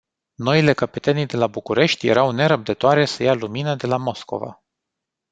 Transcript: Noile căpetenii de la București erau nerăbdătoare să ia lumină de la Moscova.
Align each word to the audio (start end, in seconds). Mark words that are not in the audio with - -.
Noile 0.37 0.73
căpetenii 0.73 1.25
de 1.25 1.37
la 1.37 1.47
București 1.47 2.07
erau 2.07 2.31
nerăbdătoare 2.31 3.05
să 3.05 3.23
ia 3.23 3.33
lumină 3.33 3.75
de 3.75 3.87
la 3.87 3.97
Moscova. 3.97 4.63